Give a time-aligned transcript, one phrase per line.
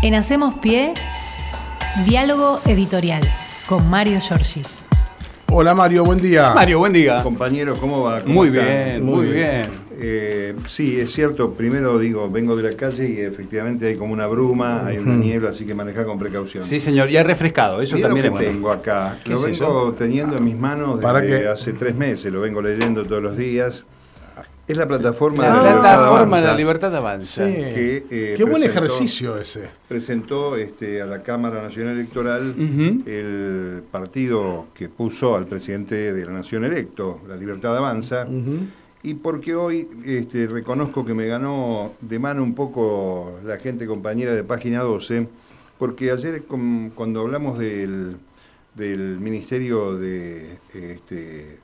[0.00, 0.94] En Hacemos Pie,
[2.06, 3.22] diálogo editorial
[3.68, 4.62] con Mario Giorgi.
[5.50, 6.52] Hola Mario, buen día.
[6.54, 7.20] Mario, buen día.
[7.22, 8.20] Compañeros, ¿cómo va?
[8.20, 9.70] ¿Cómo muy bien, muy, bien.
[10.00, 11.52] Eh, sí, es cierto.
[11.54, 15.50] Primero digo, vengo de la calle y efectivamente hay como una bruma, hay una niebla,
[15.50, 16.62] así que manejar con precaución.
[16.62, 18.56] Sí, señor, y ha refrescado, eso Mira también lo es que bueno.
[18.56, 19.18] tengo acá.
[19.24, 22.62] ¿Qué Lo es vengo teniendo en mis manos ¿Para desde hace tres meses, lo vengo
[22.62, 23.84] leyendo todos los días.
[24.68, 27.46] Es la plataforma La de la Libertad plataforma de Avanza, la libertad avanza.
[27.46, 27.54] Sí.
[27.54, 29.62] que, eh, Qué buen ejercicio ese.
[29.88, 32.54] presentó este, a la Cámara Nacional Electoral
[33.06, 38.26] el partido que puso al presidente de la Nación electo, La Libertad Avanza,
[39.02, 44.34] y porque hoy este, reconozco que me ganó de mano un poco la gente compañera
[44.34, 45.28] de Página 12,
[45.78, 46.42] porque ayer
[46.94, 48.16] cuando hablamos del,
[48.74, 51.58] del Ministerio de este,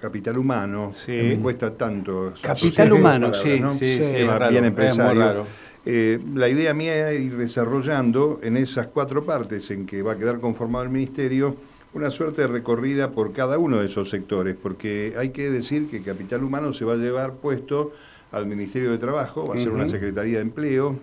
[0.00, 1.12] Capital Humano, Sí.
[1.12, 2.34] que me cuesta tanto...
[2.42, 3.70] Capital humano, palabras, sí, ¿no?
[3.70, 5.46] sí, sí, más raro, bien empresario.
[5.86, 10.16] Eh, la idea mía es ir desarrollando en esas cuatro partes en que va a
[10.18, 11.56] quedar conformado el ministerio
[11.94, 16.02] una suerte de recorrida por cada uno de esos sectores, porque hay que decir que
[16.02, 17.92] Capital Humano se va a llevar puesto
[18.30, 20.98] al Ministerio de Trabajo, va a ser una Secretaría de Empleo,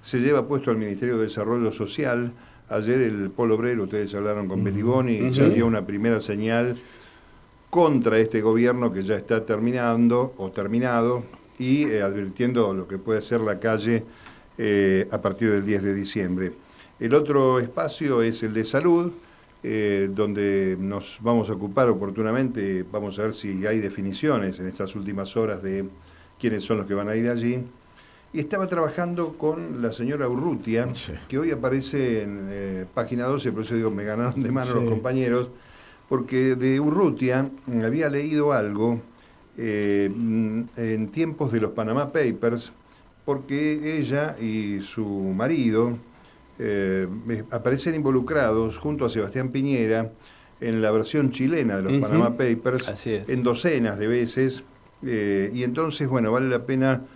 [0.00, 2.32] se lleva puesto al Ministerio de Desarrollo Social.
[2.70, 6.78] Ayer el Polo Obrero, ustedes hablaron con Beliboni, y se dio una primera señal
[7.72, 11.24] contra este gobierno que ya está terminando o terminado
[11.58, 14.04] y eh, advirtiendo lo que puede ser la calle
[14.58, 16.52] eh, a partir del 10 de diciembre.
[17.00, 19.10] El otro espacio es el de salud,
[19.62, 24.94] eh, donde nos vamos a ocupar oportunamente, vamos a ver si hay definiciones en estas
[24.94, 25.86] últimas horas de
[26.38, 27.58] quiénes son los que van a ir allí.
[28.34, 31.12] Y estaba trabajando con la señora Urrutia, Sí.
[31.26, 34.78] que hoy aparece en página 12, por eso digo, me ganaron de mano Sí.
[34.78, 35.48] los compañeros,
[36.12, 37.50] porque de Urrutia
[37.82, 39.00] había leído algo
[39.56, 42.70] eh, en tiempos de los Panama Papers,
[43.24, 45.96] porque ella y su marido
[46.58, 47.08] eh,
[47.50, 50.12] aparecen involucrados junto a Sebastián Piñera
[50.60, 52.02] en la versión chilena de los Ujú.
[52.02, 54.62] Panama Papers en docenas de veces.
[55.02, 57.06] eh, y entonces, bueno, vale la pena,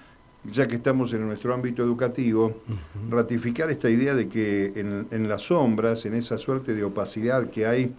[0.50, 2.62] ya que estamos en nuestro ámbito educativo,
[3.10, 7.66] ratificar esta idea de que en, en las sombras, en esa suerte de opacidad que
[7.66, 7.94] hay,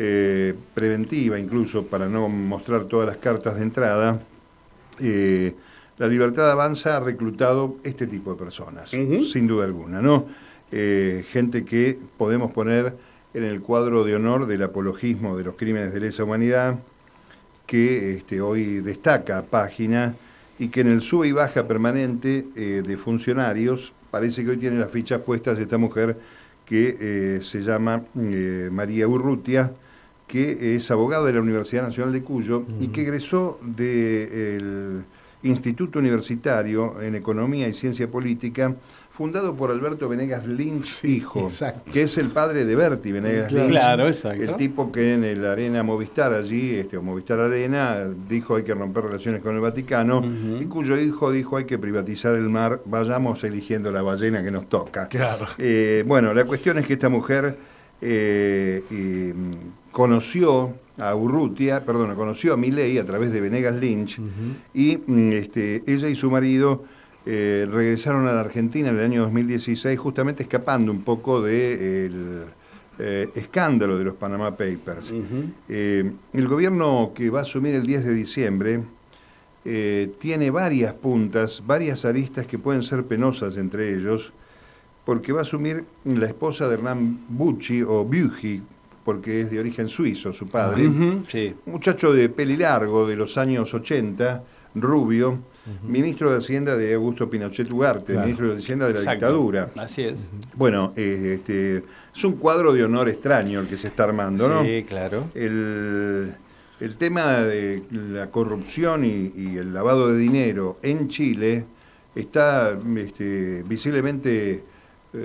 [0.00, 4.22] eh, preventiva incluso, para no mostrar todas las cartas de entrada,
[5.00, 5.54] eh,
[5.98, 10.26] la libertad avanza ha reclutado este tipo de personas, sin duda alguna, ¿no?
[10.70, 12.94] Eh, gente que podemos poner
[13.34, 16.78] en el cuadro de honor del apologismo de los crímenes de lesa humanidad,
[17.66, 20.14] que este, hoy destaca página
[20.58, 24.78] y que en el sube y baja permanente eh, de funcionarios parece que hoy tiene
[24.78, 26.16] las fichas puestas esta mujer
[26.64, 29.72] que eh, se llama eh, María Urrutia,
[30.28, 35.04] que es abogada de la Universidad Nacional de Cuyo y que egresó del
[35.42, 38.74] Instituto Universitario en Economía y Ciencia Política,
[39.10, 41.90] fundado por Alberto Venegas Lynch, hijo, exacto.
[41.92, 43.64] que es el padre de Berti Venegas Claro.
[43.64, 43.80] Lynch.
[43.80, 44.42] Claro, exacto.
[44.44, 48.74] El tipo que en el Arena Movistar allí, este, o Movistar Arena, dijo hay que
[48.74, 50.22] romper relaciones con el Vaticano,
[50.60, 54.68] y cuyo hijo dijo hay que privatizar el mar, vayamos eligiendo la ballena que nos
[54.68, 55.08] toca.
[55.08, 55.46] Claro.
[55.58, 57.56] Eh, bueno, la cuestión es que esta mujer
[58.00, 59.34] eh, eh,
[59.98, 64.20] conoció a Urrutia, perdón, conoció a Milei a través de Venegas Lynch,
[64.72, 66.84] y mm, este, ella y su marido
[67.26, 72.44] eh, regresaron a la Argentina en el año 2016, justamente escapando un poco del
[72.96, 75.12] escándalo de los Panama Papers.
[75.68, 78.80] Eh, el gobierno que va a asumir el 10 de diciembre
[79.64, 84.32] eh, tiene varias puntas, varias aristas que pueden ser penosas entre ellos,
[85.04, 88.62] porque va a asumir la esposa de Hernán Bucci, o Bucci,
[89.08, 90.82] porque es de origen suizo su padre.
[91.32, 91.54] Sí.
[91.64, 95.38] Un muchacho de pelilargo de los años 80, rubio,
[95.82, 98.20] ministro de Hacienda de Augusto Pinochet Ugarte, Claro.
[98.26, 99.24] ministro de Hacienda de la Exacto.
[99.24, 99.70] dictadura.
[99.76, 100.20] Así es.
[100.54, 104.62] Bueno, eh, este, es un cuadro de honor extraño el que se está armando, ¿no?
[104.62, 105.30] Sí, claro.
[105.34, 106.34] El,
[106.78, 111.64] el tema de la corrupción y, y el lavado de dinero en Chile
[112.14, 114.64] está este, visiblemente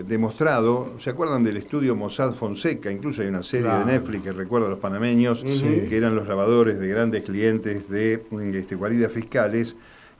[0.03, 0.93] demostrado.
[0.99, 2.91] ¿Se acuerdan del estudio Mossad Fonseca?
[2.91, 3.85] Incluso hay una serie Claro.
[3.85, 5.85] de Netflix que recuerda a los panameños, Sí.
[5.87, 8.23] que eran los lavadores de grandes clientes de
[8.53, 9.75] este, guaridas fiscales.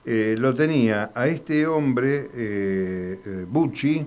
[0.06, 4.06] Eh, lo tenía a este hombre, eh, eh, Bucci,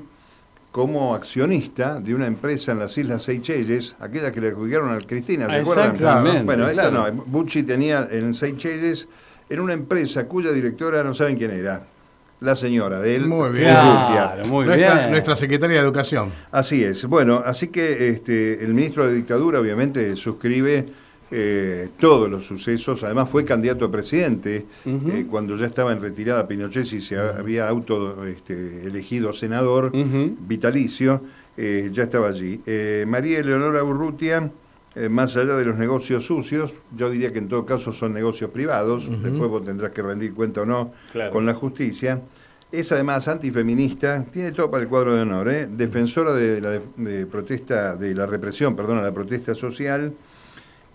[0.72, 5.48] como accionista de una empresa en las Islas Seychelles, aquella que le adjudicaron a Cristina,
[5.48, 6.46] ¿se acuerdan?
[6.46, 9.08] Bueno, esta no, Bucci tenía en Seychelles,
[9.50, 11.88] en una empresa cuya directora no saben quién era,
[12.40, 13.66] la señora de él, Muy bien.
[13.66, 15.12] Claro, muy nuestra, bien.
[15.12, 16.32] nuestra secretaria de Educación.
[16.52, 17.06] Así es.
[17.06, 20.86] Bueno, así que este, el ministro de Dictadura obviamente suscribe
[21.30, 23.04] eh, todos los sucesos.
[23.04, 27.68] Además fue candidato a presidente eh, cuando ya estaba en retirada Pinochet y se había
[27.68, 31.22] auto este, elegido senador vitalicio,
[31.58, 32.62] eh, ya estaba allí.
[33.08, 34.50] María Eleonora Urrutia,
[35.10, 39.10] más allá de los negocios sucios, yo diría que en todo caso son negocios privados,
[39.22, 40.94] después vos tendrás que rendir cuenta o no
[41.32, 42.22] con la justicia.
[42.72, 46.82] Es además antifeminista, tiene todo para el cuadro de honor, defensora de la
[47.30, 50.14] protesta, de la represión, perdón, la protesta social,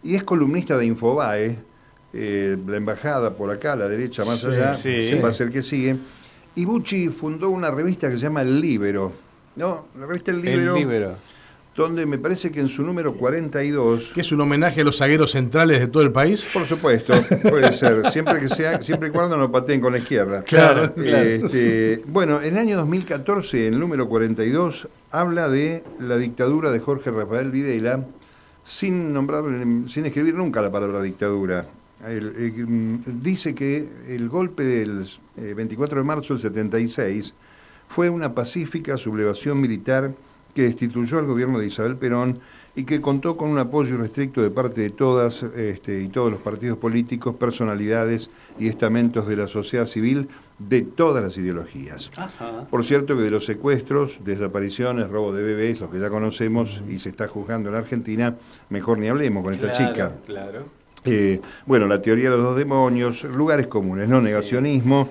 [0.02, 1.58] y es columnista de Infobae,
[2.12, 4.76] eh, la embajada por acá, a la derecha más allá,
[5.22, 5.96] va a ser que sigue.
[6.54, 9.12] Y Bucci fundó una revista que se llama El Libero,
[9.56, 9.86] ¿no?
[9.98, 10.74] La revista El Libero.
[10.74, 11.16] El Libero.
[11.74, 14.12] Donde me parece que en su número 42.
[14.14, 16.46] ¿Que es un homenaje a los zagueros centrales de todo el país?
[16.52, 18.10] Por supuesto, puede ser.
[18.10, 20.42] Siempre que sea, siempre y cuando no pateen con la izquierda.
[20.42, 20.92] Claro.
[20.96, 27.10] Este, bueno, en el año 2014, el número 42, habla de la dictadura de Jorge
[27.10, 28.04] Rafael Videla
[28.64, 29.44] sin nombrar,
[29.88, 31.66] sin escribir nunca la palabra dictadura.
[32.02, 37.34] Mm, dice que el golpe del 24 eh, de marzo del 76
[37.88, 40.12] fue una pacífica sublevación militar
[40.54, 42.40] que destituyó al gobierno de Isabel Perón
[42.74, 46.40] y que contó con un apoyo restricto de parte de todas este, y todos los
[46.40, 50.28] partidos políticos, personalidades y estamentos de la sociedad civil
[50.58, 52.10] de todas las ideologías.
[52.70, 56.98] Por cierto que de los secuestros, desapariciones, robo de bebés, los que ya conocemos y
[56.98, 58.36] se está juzgando en Argentina,
[58.70, 60.14] mejor ni hablemos con esta chica.
[60.24, 60.64] Claro.
[61.04, 65.08] Eh, bueno, la teoría de los dos demonios, lugares comunes, no negacionismo.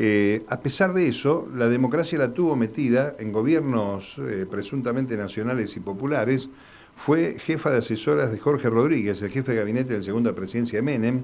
[0.00, 5.76] Eh, a pesar de eso, la democracia la tuvo metida en gobiernos eh, presuntamente nacionales
[5.76, 6.48] y populares.
[6.94, 10.78] Fue jefa de asesoras de Jorge Rodríguez, el jefe de gabinete de la segunda presidencia
[10.78, 11.22] de Menem,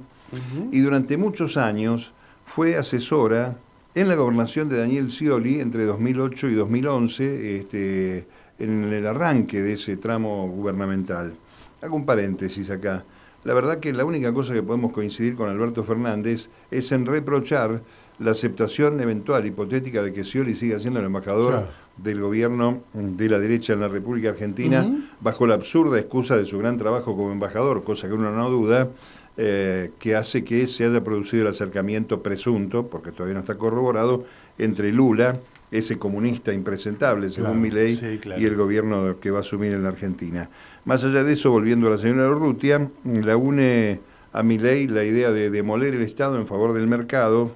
[0.72, 2.14] y durante muchos años
[2.46, 3.56] fue asesora
[3.94, 8.26] en la gobernación de Daniel Scioli entre 2008 y 2011, este,
[8.58, 11.36] en el arranque de ese tramo gubernamental.
[11.80, 13.04] Hago un paréntesis acá.
[13.44, 17.82] La verdad que la única cosa que podemos coincidir con Alberto Fernández es en reprochar
[18.18, 21.66] la aceptación eventual, hipotética, de que Scioli siga siendo el embajador
[21.96, 24.86] del gobierno de la derecha en la República Argentina,
[25.20, 28.88] bajo la absurda excusa de su gran trabajo como embajador, cosa que uno no duda,
[29.36, 34.24] eh, que hace que se haya producido el acercamiento presunto, porque todavía no está corroborado,
[34.58, 35.40] entre Lula,
[35.72, 37.98] ese comunista impresentable, según mi ley,
[38.38, 40.48] y el gobierno que va a asumir en la Argentina.
[40.84, 44.00] Más allá de eso, volviendo a la señora Urrutia, la une
[44.32, 47.50] a mi ley la idea de demoler el Estado en favor del mercado,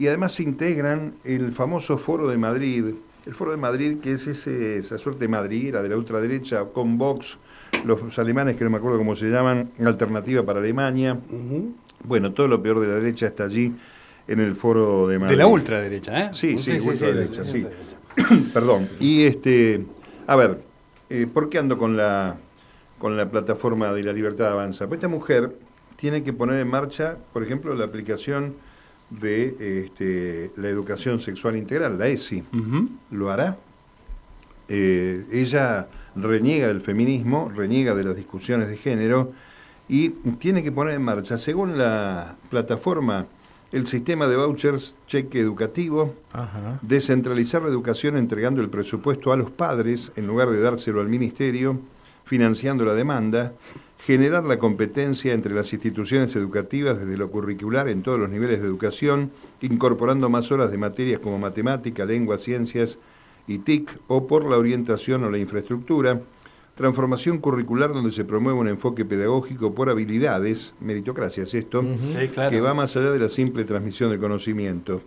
[0.00, 2.86] y además se integran el famoso Foro de Madrid,
[3.26, 6.64] el Foro de Madrid que es ese, esa suerte de Madrid, era de la ultraderecha,
[6.72, 7.36] con Vox,
[7.84, 11.18] los alemanes, que no me acuerdo cómo se llaman, Alternativa para Alemania.
[12.02, 13.74] Bueno, todo lo peor de la derecha está allí
[14.26, 15.36] en el foro de Madrid.
[15.36, 16.30] De la ultraderecha, ¿eh?
[16.32, 17.66] Sí, sí, ultraderecha, sí.
[18.54, 18.88] Perdón.
[19.00, 19.84] Y este,
[20.26, 20.62] a ver,
[21.10, 22.38] eh, ¿por qué ando con la,
[22.98, 24.88] con la plataforma de la libertad avanza?
[24.88, 25.58] Pues esta mujer
[25.96, 28.54] tiene que poner en marcha, por ejemplo, la aplicación
[29.10, 32.44] de este, la educación sexual integral, la ESI.
[33.10, 33.58] ¿Lo hará?
[34.68, 39.32] Eh, ella reniega del feminismo, reniega de las discusiones de género
[39.88, 43.26] y tiene que poner en marcha, según la plataforma,
[43.72, 46.14] el sistema de vouchers cheque educativo,
[46.82, 51.80] descentralizar la educación entregando el presupuesto a los padres en lugar de dárselo al ministerio,
[52.30, 53.54] financiando la demanda,
[53.98, 58.68] generar la competencia entre las instituciones educativas desde lo curricular en todos los niveles de
[58.68, 63.00] educación, incorporando más horas de materias como matemática, lengua, ciencias,
[63.48, 66.22] y TIC o por la orientación o la infraestructura,
[66.76, 71.84] transformación curricular donde se promueve un enfoque pedagógico por habilidades, meritocracia es esto,
[72.48, 75.02] que va más allá de la simple transmisión de conocimiento.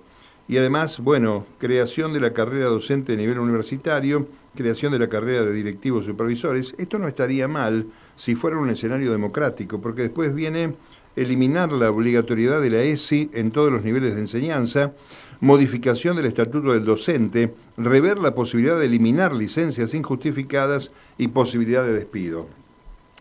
[0.50, 5.44] Y además, bueno, creación de la carrera docente a nivel universitario, creación de la carrera
[5.44, 6.76] de directivos supervisores.
[6.78, 10.76] Esto no estaría mal si fuera un escenario democrático, porque después viene
[11.16, 14.94] eliminar la obligatoriedad de la ESI en todos los niveles de enseñanza,
[15.42, 21.94] modificación del estatuto del docente, rever la posibilidad de eliminar licencias injustificadas y posibilidad de
[21.94, 22.48] despido.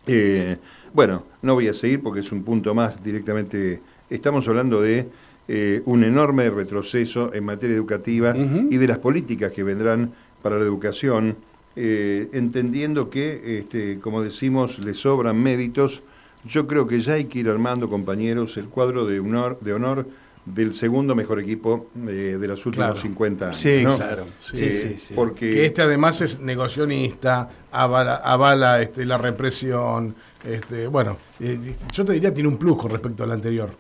[0.07, 0.57] Eh,
[0.93, 3.81] bueno, no voy a seguir porque es un punto más directamente.
[4.11, 5.09] Estamos hablando de
[5.49, 10.65] eh, un enorme retroceso en materia educativa y de las políticas que vendrán para la
[10.65, 11.37] educación,
[11.77, 16.03] eh, entendiendo que, este, como decimos, le sobran méritos.
[16.45, 20.07] Yo creo que ya hay que ir armando, compañeros, el cuadro de honor, de honor
[20.45, 23.61] del segundo mejor equipo eh, de los últimos 50 años.
[23.61, 24.27] Sí, claro.
[24.55, 25.53] Eh, sí, porque...
[25.53, 30.15] Que este además es negocionista, avala, este, la represión.
[30.45, 33.71] Este, bueno, eh, yo te diría tiene un plus con respecto al anterior.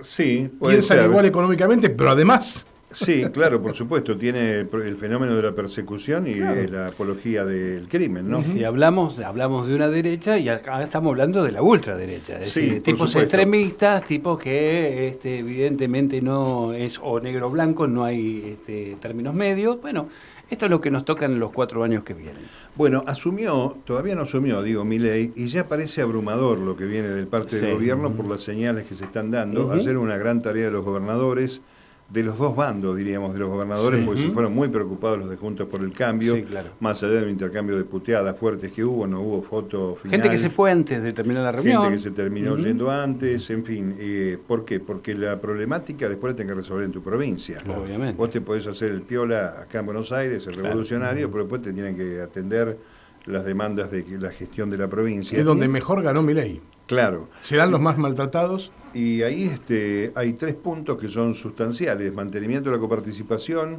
[0.00, 5.42] Sí, puede Piensa igual económicamente, pero además Sí, claro, por supuesto, tiene el fenómeno de
[5.42, 8.42] la persecución y la apología del crimen, ¿no?
[8.42, 12.82] Si hablamos, hablamos de una derecha y acá estamos hablando de la ultraderecha, es decir,
[12.82, 18.96] tipos extremistas, tipos que este, evidentemente no es o negro o blanco, no hay este,
[19.00, 20.08] términos medios, bueno,
[20.48, 22.42] esto es lo que nos toca en los cuatro años que vienen.
[22.76, 27.08] Bueno, asumió, todavía no asumió, digo, mi ley, y ya parece abrumador lo que viene
[27.08, 29.72] del parte del gobierno por las señales que se están dando.
[29.72, 31.62] Hacer una gran tarea de los gobernadores
[32.08, 35.36] de los dos bandos, diríamos, de los gobernadores, porque se fueron muy preocupados los de
[35.36, 36.36] Juntos por el Cambio,
[36.78, 40.20] más allá del intercambio de puteadas fuertes que hubo, no hubo foto final.
[40.20, 41.82] Gente que se fue antes de terminar la reunión.
[41.82, 43.96] Gente que se terminó yendo antes, en fin.
[43.98, 44.78] Eh, ¿Por qué?
[44.78, 47.60] Porque la problemática después la tenés que resolver en tu provincia.
[47.66, 48.16] Obviamente.
[48.16, 51.72] Vos te podés hacer el piola acá en Buenos Aires, el revolucionario, pero después te
[51.72, 52.78] tienen que atender
[53.24, 55.36] las demandas de la gestión de la provincia.
[55.36, 56.60] Es donde mejor ganó mi ley.
[56.86, 57.28] Claro.
[57.42, 58.70] ¿Serán los más maltratados?
[58.96, 62.14] Y ahí este, hay tres puntos que son sustanciales.
[62.14, 63.76] Mantenimiento de la coparticipación,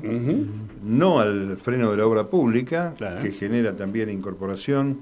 [0.84, 5.00] no al freno de la obra pública, que genera también incorporación.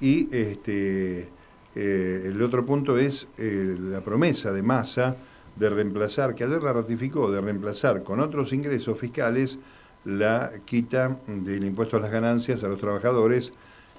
[0.00, 1.28] Y este,
[1.74, 5.16] eh, el otro punto es eh, la promesa de masa
[5.56, 9.58] de reemplazar, que ayer la ratificó, de reemplazar con otros ingresos fiscales
[10.06, 13.52] la quita del impuesto a las ganancias a los trabajadores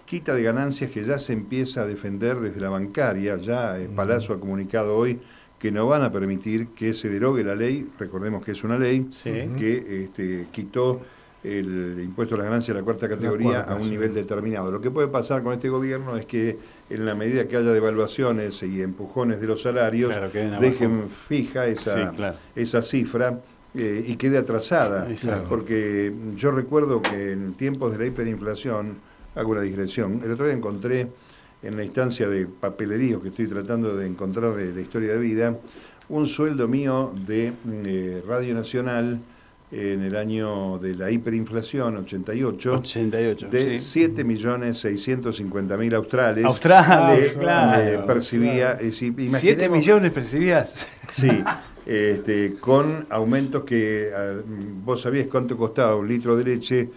[0.06, 4.34] quita de ganancias que ya se empieza a defender desde la bancaria, ya el Palazzo
[4.34, 5.22] ha comunicado hoy
[5.62, 9.12] que no van a permitir que se derogue la ley, recordemos que es una ley
[9.24, 11.02] que este, quitó
[11.44, 14.72] el impuesto a las ganancias de la cuarta categoría a un nivel determinado.
[14.72, 16.58] Lo que puede pasar con este gobierno es que
[16.90, 20.16] en la medida que haya devaluaciones y empujones de los salarios,
[20.60, 23.40] dejen fija esa, esa cifra
[23.76, 25.08] eh, y quede atrasada.
[25.48, 28.98] Porque yo recuerdo que en tiempos de la hiperinflación,
[29.36, 30.22] hago una digresión.
[30.24, 31.08] El otro día encontré
[31.64, 35.58] en la instancia de papelerío que estoy tratando de encontrar de la historia de vida,
[36.10, 37.54] un sueldo mío de
[37.86, 39.20] eh, Radio Nacional
[39.72, 44.02] en el año de la hiperinflación, 88, 88 de sí.
[44.08, 46.44] 7.650.000 australes.
[46.44, 47.82] Australes, claro.
[47.82, 49.40] Eh, percibía, claro.
[49.40, 50.86] 7 millones percibías.
[51.08, 51.30] Sí,
[51.92, 54.10] este, con aumentos que
[54.84, 56.90] vos sabías cuánto costaba un litro de leche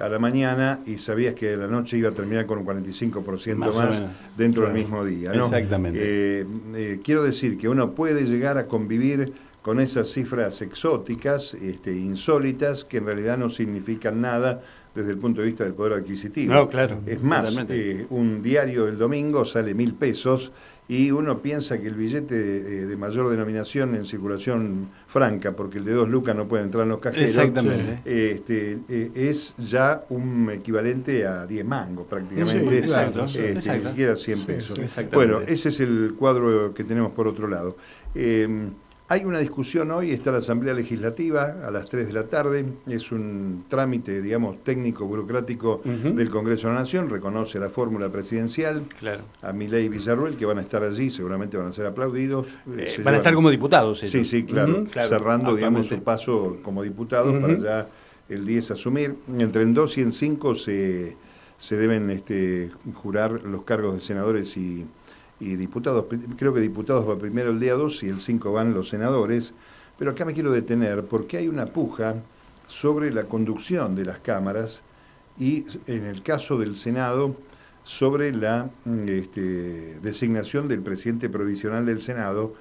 [0.00, 4.02] a la mañana y sabías que la noche iba a terminar con un 45% más,
[4.36, 5.32] dentro del mismo día.
[5.34, 5.98] Exactamente.
[6.02, 11.94] Eh, eh, quiero decir que uno puede llegar a convivir con esas cifras exóticas, este,
[11.94, 14.62] insólitas, que en realidad no significan nada
[14.94, 16.54] desde el punto de vista del poder adquisitivo.
[16.54, 17.00] No, claro.
[17.04, 20.52] Es más, eh, un diario del domingo sale mil pesos
[20.88, 25.92] y uno piensa que el billete de, mayor denominación en circulación franca, porque el de
[25.92, 28.00] dos lucas no puede entrar en los cajeros, Exactamente.
[28.06, 34.80] Este, eh, es ya un equivalente a 10 mangos prácticamente, este, ni siquiera 100 pesos.
[35.12, 37.76] bueno, ese es el cuadro que tenemos por otro lado.
[38.14, 38.48] Eh,
[39.10, 43.10] hay una discusión hoy, está la Asamblea Legislativa a las 3 de la tarde, es
[43.10, 49.22] un trámite, digamos, técnico, burocrático del Congreso de la Nación, reconoce la fórmula presidencial, claro.
[49.40, 52.48] a Milei y Villarruel, que van a estar allí, seguramente van a ser aplaudidos.
[52.76, 54.00] Eh, van a estar como diputados.
[54.00, 57.88] Sí, sí, claro, cerrando, digamos, su paso como diputados para ya
[58.28, 59.16] el 10 asumir.
[59.38, 61.16] Entre en 2 y en 5 se,
[61.56, 64.86] se deben este, jurar los cargos de senadores y
[65.40, 68.88] y diputados, creo que diputados va primero el día 2 y el 5 van los
[68.88, 69.54] senadores,
[69.98, 72.16] pero acá me quiero detener porque hay una puja
[72.66, 74.82] sobre la conducción de las cámaras
[75.38, 77.36] y en el caso del Senado
[77.84, 78.70] sobre la
[79.06, 82.54] este, designación del presidente provisional del Senado,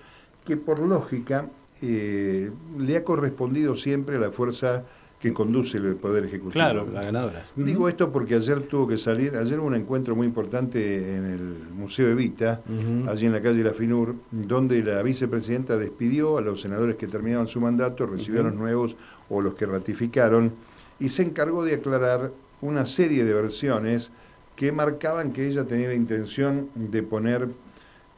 [0.45, 1.49] que por lógica
[1.81, 4.85] eh, le ha correspondido siempre a la fuerza
[5.19, 6.51] que conduce el Poder Ejecutivo.
[6.51, 7.43] Claro, la ganadora.
[7.55, 11.73] Digo esto porque ayer tuvo que salir, ayer hubo un encuentro muy importante en el
[11.73, 12.61] Museo Evita,
[13.07, 17.47] allí en la calle La Finur, donde la vicepresidenta despidió a los senadores que terminaban
[17.47, 18.95] su mandato, recibió a los nuevos
[19.29, 20.53] o los que ratificaron,
[20.99, 22.31] y se encargó de aclarar
[22.61, 24.11] una serie de versiones
[24.55, 27.49] que marcaban que ella tenía la intención de poner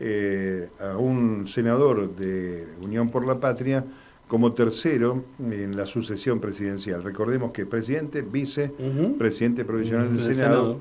[0.01, 3.85] eh, a un senador de Unión por la Patria
[4.29, 7.03] como tercero en la sucesión presidencial.
[7.03, 8.71] Recordemos que presidente, vice,
[9.17, 10.79] presidente provisional del Senado,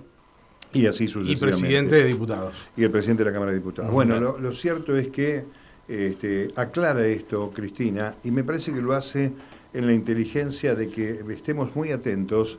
[0.75, 1.33] y así sucesivamente.
[1.33, 2.55] Y presidente de diputados.
[2.77, 3.91] Y el presidente de la Cámara de Diputados.
[3.91, 5.47] Bueno, lo, cierto es que
[5.89, 9.33] este, aclara esto Cristina y me parece que lo hace
[9.73, 12.59] en la inteligencia de que estemos muy atentos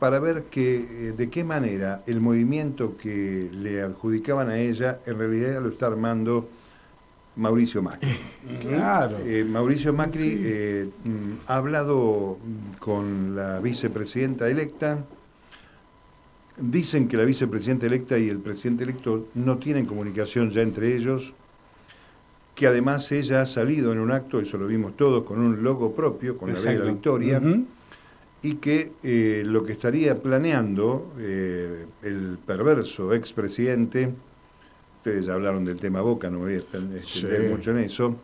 [0.00, 5.16] para ver que, eh, de qué manera el movimiento que le adjudicaban a ella en
[5.16, 6.48] realidad lo está armando
[7.36, 8.08] Mauricio Macri.
[8.60, 9.18] Claro.
[9.24, 12.38] Eh, Mauricio Macri eh, mm, ha hablado
[12.78, 15.04] con la vicepresidenta electa.
[16.56, 21.34] Dicen que la vicepresidenta electa y el presidente electo no tienen comunicación ya entre ellos.
[22.54, 25.92] que además ella ha salido en un acto, eso lo vimos todos, con un logo
[25.92, 27.42] propio, con la ley de la victoria,
[28.42, 34.14] y que eh, lo que estaría planeando el perverso expresidente,
[35.04, 38.16] ustedes ya hablaron del tema Boca, no me voy a extender mucho en eso,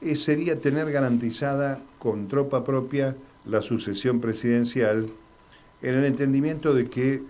[0.00, 3.14] eh, sería tener garantizada con tropa propia
[3.44, 5.08] la sucesión presidencial
[5.82, 7.22] en el entendimiento de que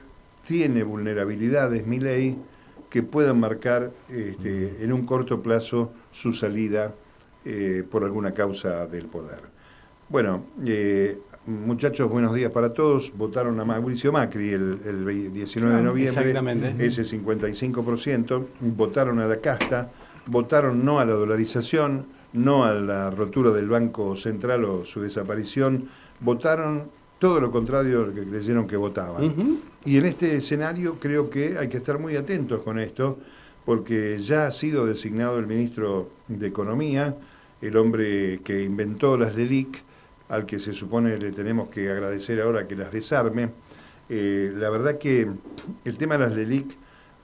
[0.49, 2.39] tiene vulnerabilidades mi ley
[2.89, 6.95] que puedan marcar este, en un corto plazo su salida
[7.45, 9.41] eh, por alguna causa del poder.
[10.09, 13.13] Bueno, eh, muchachos, buenos días para todos.
[13.17, 18.47] Votaron a Mauricio Macri el, 19 de noviembre, ese 55%.
[18.61, 19.91] Votaron a la casta,
[20.27, 25.89] votaron no a la dolarización, no a la rotura del Banco Central o su desaparición,
[26.21, 29.61] votaron todo lo contrario de lo que creyeron que votaban.
[29.85, 33.19] Y en este escenario creo que hay que estar muy atentos con esto,
[33.65, 37.17] porque ya ha sido designado el ministro de Economía,
[37.63, 39.86] el hombre que inventó las LELIC,
[40.29, 43.51] al que se supone le tenemos que agradecer ahora que las desarme.
[44.09, 45.29] Eh, la verdad que
[45.85, 46.77] el tema de las LELIC,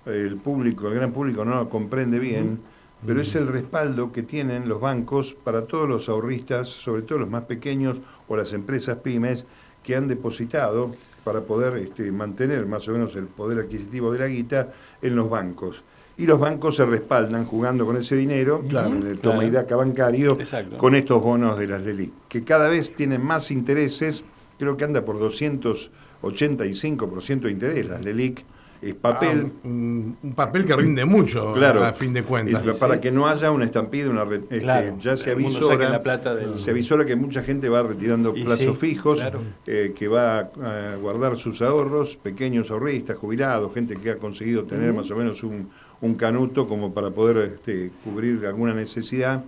[0.06, 2.61] el público, el gran público no lo comprende bien,
[3.06, 7.30] pero es el respaldo que tienen los bancos para todos los ahorristas, sobre todo los
[7.30, 9.44] más pequeños o las empresas pymes,
[9.82, 10.94] que han depositado
[11.25, 15.28] para poder este, mantener más o menos el poder adquisitivo de la guita en los
[15.28, 15.85] bancos.
[16.16, 20.37] Y los bancos se respaldan jugando con ese dinero en el toma y daca bancario
[20.76, 24.23] con estos bonos de las LELIC, que cada vez tienen más intereses,
[24.59, 28.45] creo que anda por 285% de interés las LELIC,
[28.83, 29.47] es papel.
[29.47, 32.61] Ah, un, papel que rinde mucho claro, a fin de cuentas.
[32.78, 37.07] para que no haya una estampida, una este, ya se avisora, la plata se avisora
[37.07, 39.25] que mucha gente va retirando plazos fijos,
[39.66, 44.92] eh, que va a, guardar sus ahorros, pequeños ahorristas, jubilados, gente que ha conseguido tener
[44.92, 45.71] más o menos un,
[46.14, 49.44] canuto como para poder este, cubrir alguna necesidad.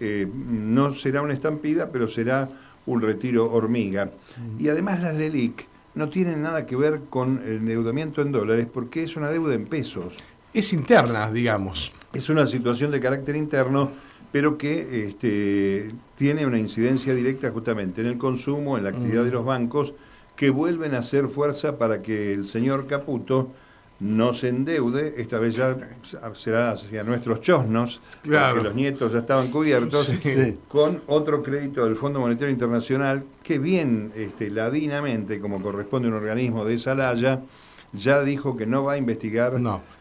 [0.00, 2.48] no será una estampida, pero será
[2.86, 4.10] un retiro hormiga.
[4.58, 9.02] Y además las LELIC no tienen nada que ver con el endeudamiento en dólares porque
[9.02, 10.18] es una deuda en pesos.
[10.54, 11.92] Es interna, digamos.
[12.12, 13.90] Es una situación de carácter interno,
[14.30, 19.30] pero que este, tiene una incidencia directa justamente en el consumo, en la actividad de
[19.30, 19.34] mm.
[19.34, 19.94] los bancos,
[20.36, 23.52] que vuelven a hacer fuerza para que el señor Caputo
[24.00, 25.76] no se endeude, esta vez ya
[26.34, 30.12] será hacia nuestros chosnos, porque los nietos ya estaban cubiertos,
[30.68, 36.16] con otro crédito del Fondo Monetario Internacional que bien este, ladinamente, como corresponde a un
[36.16, 37.40] organismo de esa laya,
[37.92, 39.54] ya dijo que no va a investigar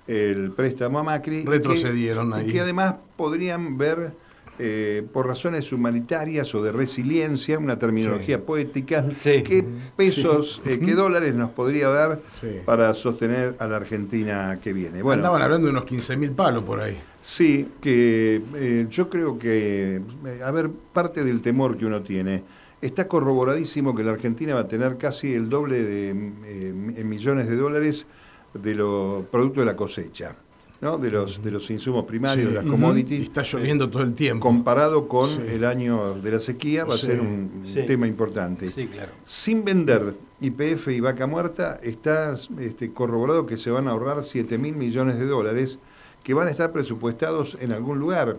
[0.07, 1.45] el préstamo a Macri.
[1.45, 2.49] Retrocedieron ahí.
[2.49, 4.13] Y que además podrían ver
[4.57, 9.65] eh, por razones humanitarias o de resiliencia, una terminología poética, qué
[9.97, 12.21] pesos, eh, qué dólares nos podría dar
[12.65, 15.01] para sostener a la Argentina que viene.
[15.01, 16.97] Bueno, Andaban hablando de unos 15 mil palos por ahí.
[17.19, 20.01] Sí, que eh, yo creo que,
[20.43, 22.43] a ver, parte del temor que uno tiene,
[22.81, 28.05] está corroboradísimo que la Argentina va a tener casi el doble de millones de dólares
[28.53, 30.35] de los productos de la cosecha
[30.93, 33.21] de, los, de los insumos primarios, de las commodities.
[33.21, 34.41] está lloviendo todo el tiempo.
[34.45, 38.69] Comparado con el año de la sequía, va a ser un tema importante.
[39.23, 44.57] Sin vender IPF y vaca muerta, está este, corroborado que se van a ahorrar 7
[44.57, 45.79] mil millones de dólares
[46.23, 48.37] que van a estar presupuestados en algún lugar,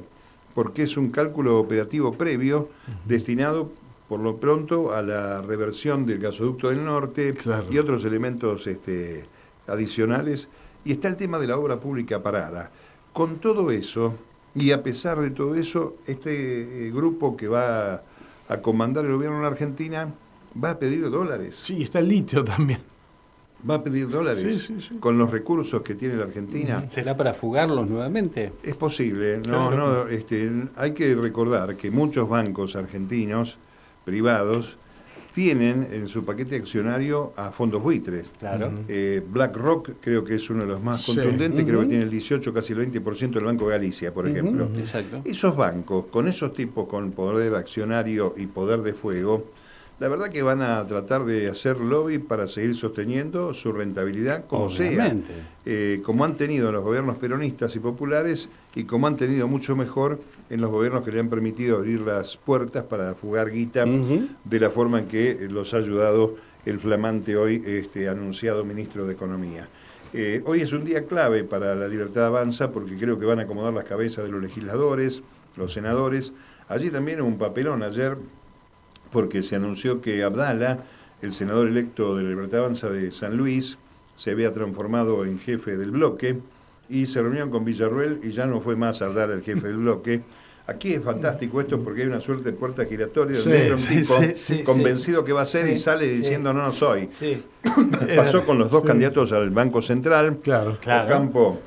[0.55, 2.69] porque es un cálculo operativo previo
[3.05, 3.71] destinado
[4.09, 7.35] por lo pronto a la reversión del gasoducto del norte
[7.71, 9.25] y otros elementos este,
[9.67, 10.49] adicionales
[10.87, 12.71] y está el tema de la obra pública parada.
[13.13, 14.15] Con todo eso,
[14.55, 18.03] y a pesar de todo eso, este eh, grupo que va
[18.49, 20.15] a comandar el gobierno en la Argentina
[20.63, 21.57] va a pedir dólares.
[21.57, 22.79] Sí, está el litio también.
[23.69, 24.71] Va a pedir dólares
[25.01, 26.89] con los recursos que tiene la Argentina.
[26.89, 28.53] ¿Será para fugarlos nuevamente?
[28.63, 29.39] Es posible.
[29.39, 33.59] No, no, este, hay que recordar que muchos bancos argentinos
[34.05, 34.79] privados
[35.37, 38.31] tienen en su paquete accionario a fondos buitres.
[38.39, 38.73] Claro.
[38.89, 42.55] Eh, BlackRock creo que es uno de los más contundentes, creo que tiene el 18,
[42.55, 44.71] casi el 20% del Banco de Galicia, por ejemplo.
[44.79, 45.21] Exacto.
[45.27, 49.45] Esos bancos, con esos tipos con poder accionario y poder de fuego,
[49.99, 54.71] la verdad que van a tratar de hacer lobby para seguir sosteniendo su rentabilidad como
[54.71, 55.17] sea,
[55.65, 60.21] eh, como han tenido los gobiernos peronistas y populares y como han tenido mucho mejor
[60.51, 64.71] en los gobiernos que le han permitido abrir las puertas para fugar guita de la
[64.71, 69.69] forma en que los ha ayudado el flamante hoy este, anunciado ministro de Economía.
[70.13, 73.43] Eh, hoy es un día clave para la libertad avanza porque creo que van a
[73.43, 75.23] acomodar las cabezas de los legisladores,
[75.57, 76.33] los senadores.
[76.69, 78.17] Allí también un papelón ayer
[79.11, 80.85] porque se anunció que Abdala,
[81.23, 83.79] el senador electo de la Libertad Avanza de San Luis,
[84.15, 86.39] se había transformado en jefe del bloque
[86.89, 90.23] y se reunió con Villarruel y ya no fue más Abdala el jefe del bloque.
[90.69, 94.15] Aquí es fantástico esto porque hay una suerte de puerta giratoria donde un tipo
[94.65, 97.09] convencido que va a ser y sale diciendo no, no soy.
[98.17, 101.09] Pasó con los dos candidatos al Banco Central, claro, claro.
[101.09, 101.61] Campo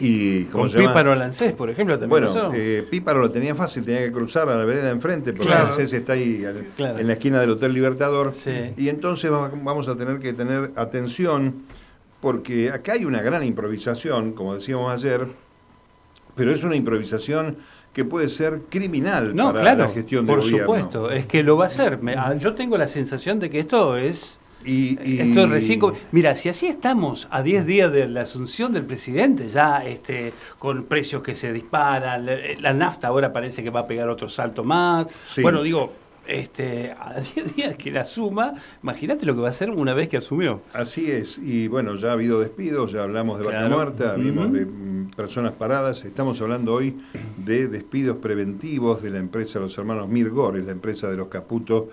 [0.00, 4.12] y Con Píparo Lancés, por ejemplo, también Bueno, eh, Píparo lo tenía fácil, tenía que
[4.12, 6.44] cruzar a la vereda de enfrente, porque Lancés está ahí
[6.78, 8.32] en la esquina del Hotel Libertador.
[8.76, 11.62] Y entonces vamos a tener que tener atención,
[12.20, 15.28] porque acá hay una gran improvisación, como decíamos ayer,
[16.34, 17.58] pero es una improvisación
[17.92, 20.66] que puede ser criminal para la gestión del gobierno.
[20.66, 22.00] Por supuesto, es que lo va a ser.
[22.16, 25.80] Ah, yo tengo la sensación de que esto es y, Esto es recién.
[26.12, 30.84] Mira, si así estamos a 10 días de la asunción del presidente, ya este, con
[30.84, 32.26] precios que se disparan,
[32.60, 35.06] la, nafta ahora parece que va a pegar otro salto más.
[35.42, 35.92] Bueno, digo,
[36.26, 40.08] este, a 10 días que la suma, imagínate lo que va a hacer una vez
[40.08, 40.62] que asumió.
[40.72, 44.66] Así es, y bueno, ya ha habido despidos, ya hablamos de vaca muerta, vimos de
[44.66, 46.96] mm, personas paradas, estamos hablando hoy
[47.36, 51.84] de despidos preventivos de la empresa Los Hermanos Mirgores, la empresa de los Caputos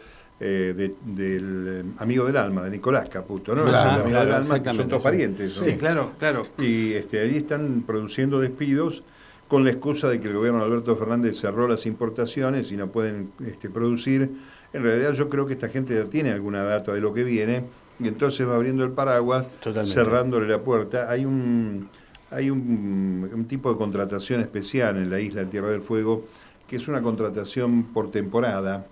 [0.43, 0.73] eh,
[1.05, 3.63] del eh, amigo del alma, de Nicolás Caputo, ¿no?
[3.63, 5.53] Claro, amigo del alma, que son dos parientes.
[5.53, 6.41] Sí, claro, claro.
[6.57, 9.03] Y este, ahí están produciendo despidos
[9.47, 12.87] con la excusa de que el gobierno de Alberto Fernández cerró las importaciones y no
[12.87, 14.31] pueden este, producir.
[14.73, 17.65] En realidad yo creo que esta gente ya tiene alguna data de lo que viene
[17.99, 19.45] y entonces va abriendo el paraguas,
[19.83, 21.07] cerrándole la puerta.
[21.07, 21.87] Hay un
[22.31, 26.25] hay un, un, tipo de contratación especial en la isla Tierra del Fuego,
[26.67, 28.87] que es una contratación por temporada,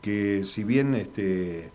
[0.00, 1.70] que si bien este,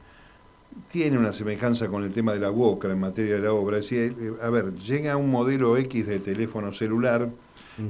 [0.91, 3.89] tiene una semejanza con el tema de la boca en materia de la obra, es
[3.89, 7.29] decir, eh, a ver, llega un modelo X de teléfono celular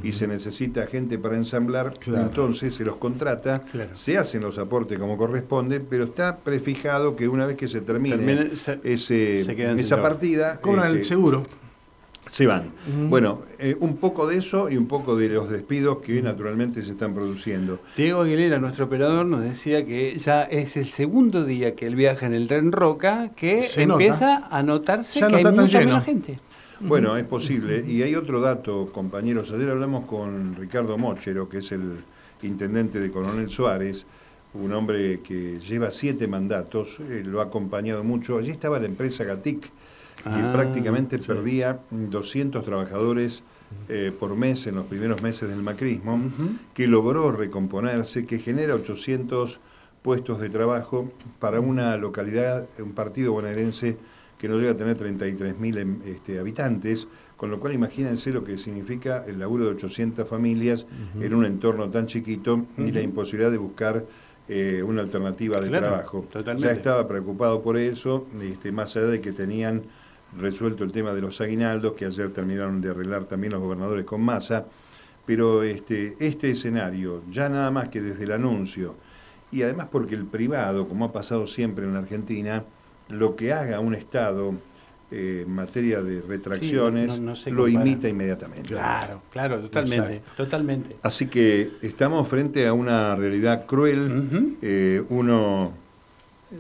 [0.01, 5.17] y se necesita gente para ensamblar, entonces se los contrata, se hacen los aportes como
[5.17, 8.51] corresponde, pero está prefijado que una vez que se termine,
[8.83, 10.61] ese, esa partida...
[10.61, 11.45] Cobran el este, seguro
[12.33, 12.71] se van.
[13.09, 16.93] Bueno, eh, un poco de eso y un poco de los despidos que naturalmente se
[16.93, 17.77] están produciendo.
[17.95, 22.25] Diego Aguilera, nuestro operador, nos decía que ya es el segundo día que él viaja
[22.25, 26.39] en el tren Roca que empieza a notarse que hay mucha menos gente.
[26.79, 27.85] Bueno, es posible.
[27.87, 29.51] Y hay otro dato, compañeros.
[29.51, 31.99] Ayer hablamos con Ricardo Mochero, que es el
[32.41, 34.07] intendente de Coronel Suárez,
[34.55, 38.39] un hombre que lleva siete mandatos, eh, lo ha acompañado mucho.
[38.39, 39.69] Allí estaba la empresa Gatic,
[40.17, 43.43] que ah, prácticamente perdía 200 trabajadores
[43.89, 46.19] eh, por mes en los primeros meses del macrismo,
[46.73, 49.60] que logró recomponerse, que genera 800
[50.02, 53.97] puestos de trabajo para una localidad, un partido bonaerense
[54.38, 58.58] que no llega a tener 33.000 em, este, habitantes, con lo cual imagínense lo que
[58.58, 60.86] significa el laburo de 800 familias
[61.19, 64.06] en un entorno tan chiquito y la imposibilidad de buscar
[64.47, 66.26] eh, una alternativa de trabajo.
[66.58, 69.84] Ya estaba preocupado por eso, este, más allá de que tenían
[70.37, 74.21] resuelto el tema de los aguinaldos, que ayer terminaron de arreglar también los gobernadores con
[74.21, 74.65] masa,
[75.25, 78.95] pero este, este escenario, ya nada más que desde el anuncio,
[79.51, 82.63] y además porque el privado, como ha pasado siempre en la Argentina,
[83.09, 84.53] lo que haga un Estado
[85.11, 88.69] eh, en materia de retracciones lo imita inmediatamente.
[88.69, 90.95] Claro, claro, totalmente, totalmente.
[91.03, 94.57] Así que estamos frente a una realidad cruel.
[94.61, 95.82] Eh, uno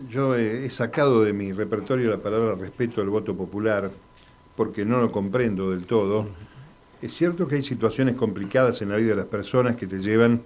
[0.09, 3.91] yo he, sacado de mi repertorio la palabra respeto al voto popular
[4.55, 6.27] porque no lo comprendo del todo.
[7.01, 10.41] Es cierto que hay situaciones complicadas en la vida de las personas que te llevan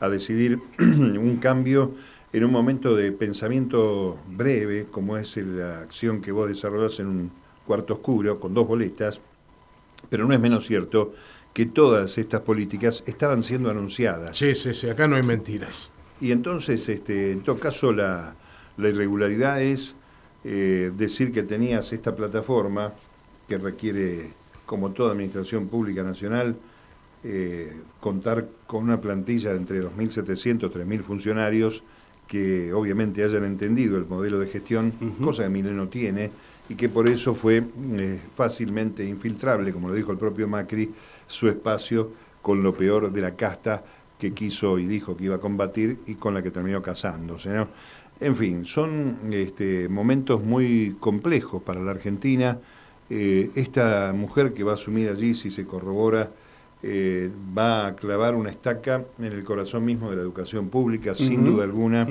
[0.00, 1.94] a decidir un cambio
[2.32, 7.32] en un momento de pensamiento breve, como es la acción que vos desarrollás en un
[7.66, 9.20] cuarto oscuro con dos boletas,
[10.08, 11.14] pero no es menos cierto
[11.52, 14.36] que todas estas políticas estaban siendo anunciadas.
[14.36, 15.90] Sí, sí, sí, acá no hay mentiras.
[16.20, 18.34] Y entonces, este, en todo caso, la,
[18.76, 19.94] la irregularidad es
[20.44, 22.92] eh, decir que tenías esta plataforma
[23.48, 24.30] que requiere,
[24.66, 26.56] como toda administración pública nacional,
[27.24, 31.84] eh, contar con una plantilla de entre 2.700 y 3.000 funcionarios
[32.26, 36.30] que obviamente hayan entendido el modelo de gestión, cosa que Mileno tiene,
[36.68, 40.90] y que por eso fue eh, fácilmente infiltrable, como lo dijo el propio Macri,
[41.26, 43.84] su espacio con lo peor de la casta
[44.18, 47.50] que quiso y dijo que iba a combatir y con la que terminó casándose.
[47.50, 47.68] ¿no?
[48.22, 52.60] En fin, son este, momentos muy complejos para la Argentina.
[53.10, 56.30] Eh, esta mujer que va a asumir allí, si se corrobora,
[56.84, 61.44] eh, va a clavar una estaca en el corazón mismo de la educación pública, sin
[61.44, 62.06] duda alguna.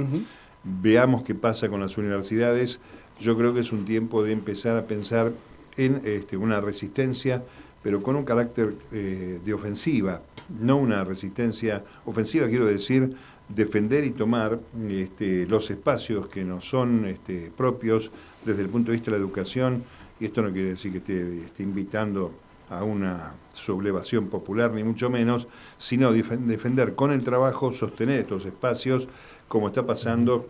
[0.65, 2.81] Veamos qué pasa con las universidades.
[3.21, 5.31] Yo creo que es un tiempo de empezar a pensar
[5.77, 7.41] en este, una resistencia,
[7.83, 10.21] pero con un carácter eh, de ofensiva,
[10.59, 13.15] no una resistencia ofensiva, quiero decir,
[13.55, 14.59] defender y tomar
[14.89, 18.11] este, los espacios que nos son este, propios
[18.45, 19.83] desde el punto de vista de la educación,
[20.19, 20.97] y esto no quiere decir que
[21.45, 22.31] esté, invitando
[22.69, 29.09] a una sublevación popular, ni mucho menos, sino defender con el trabajo, sostener estos espacios,
[29.47, 30.47] como está pasando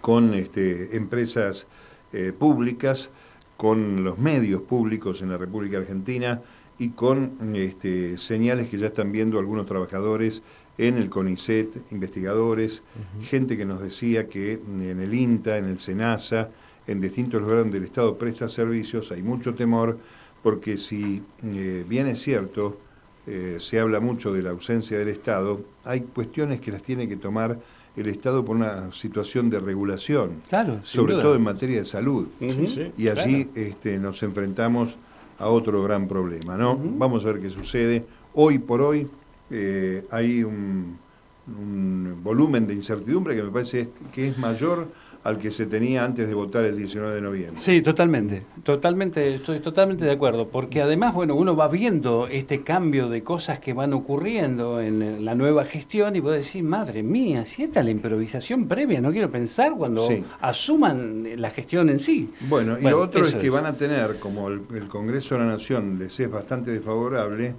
[0.00, 1.66] con este, empresas
[2.12, 3.10] eh, públicas,
[3.56, 6.42] con los medios públicos en la República Argentina
[6.78, 7.38] y con
[8.16, 10.42] señales que ya están viendo algunos trabajadores
[10.80, 12.82] en el CONICET, investigadores,
[13.22, 16.48] gente que nos decía que en el INTA, en el SENASA,
[16.86, 19.98] en distintos lugares donde el Estado presta servicios, hay mucho temor,
[20.42, 22.78] porque si eh, bien es cierto,
[23.26, 27.16] eh, se habla mucho de la ausencia del Estado, hay cuestiones que las tiene que
[27.16, 27.58] tomar
[27.94, 32.26] el Estado por una situación de regulación, claro, sobre todo en materia de salud.
[32.96, 34.96] y allí este, nos enfrentamos
[35.38, 36.56] a otro gran problema.
[36.56, 36.78] ¿no?
[36.82, 38.06] Vamos a ver qué sucede.
[38.32, 39.06] Hoy por hoy
[39.50, 40.98] eh, hay un,
[42.22, 44.86] volumen de incertidumbre que me parece que es mayor
[45.22, 47.58] al que se tenía antes de votar el 19 de noviembre.
[47.58, 53.10] Sí, totalmente, totalmente, estoy totalmente de acuerdo, porque además, bueno, uno va viendo este cambio
[53.10, 57.64] de cosas que van ocurriendo en la nueva gestión y vos decís, madre mía, si
[57.64, 60.08] esta es la improvisación previa, no quiero pensar cuando
[60.40, 62.30] asuman la gestión en sí.
[62.48, 65.98] Bueno, y lo otro es que van a tener, como el, Congreso de la Nación
[65.98, 67.54] les es bastante desfavorable,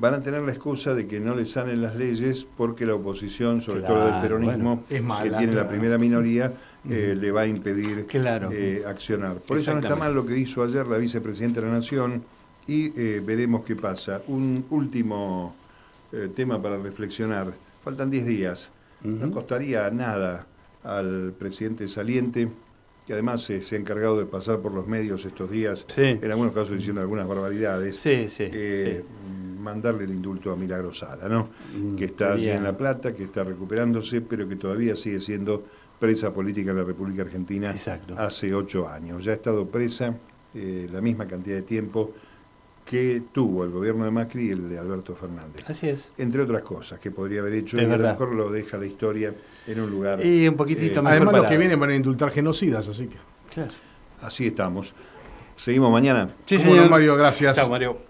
[0.00, 3.60] van a tener la excusa de que no les salen las leyes porque la oposición,
[3.60, 6.54] sobre todo del peronismo, que tiene la primera minoría,
[6.88, 9.36] eh, le va a impedir eh, accionar.
[9.36, 12.24] Por eso no está mal lo que hizo ayer la vicepresidenta de la Nación
[12.66, 14.22] y eh, veremos qué pasa.
[14.28, 15.54] Un último
[16.34, 17.52] tema para reflexionar.
[17.84, 18.70] Faltan 10 días.
[19.04, 20.46] No costaría nada
[20.82, 22.48] al presidente saliente,
[23.06, 26.76] que además se, ha encargado de pasar por los medios estos días, en algunos casos
[26.76, 27.96] diciendo algunas barbaridades,
[29.60, 31.48] mandarle el indulto a Milagro Sala, ¿no?
[31.74, 35.64] Mm, que está allí en La Plata, que está recuperándose, pero que todavía sigue siendo
[35.98, 37.74] presa política en la República Argentina
[38.16, 39.24] hace ocho años.
[39.24, 40.16] Ya ha estado presa
[40.54, 42.12] eh, la misma cantidad de tiempo
[42.84, 45.68] que tuvo el gobierno de Macri y el de Alberto Fernández.
[45.68, 46.08] Así es.
[46.18, 49.32] Entre otras cosas que podría haber hecho y a lo mejor lo deja la historia
[49.66, 50.24] en un lugar.
[50.24, 51.12] Y un poquitito eh, más.
[51.12, 53.16] Además, los que vienen van a indultar genocidas, así que.
[53.52, 53.70] Claro.
[54.22, 54.94] Así estamos.
[55.56, 56.34] Seguimos mañana.
[56.46, 56.88] Sí, señor.
[56.88, 57.54] Mario, gracias.
[57.56, 58.09] Chao, Mario.